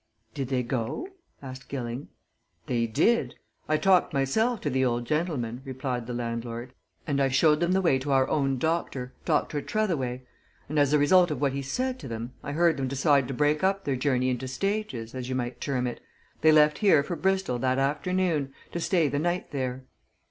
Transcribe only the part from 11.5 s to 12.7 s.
he said to them, I